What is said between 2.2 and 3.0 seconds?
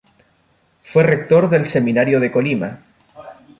Colima.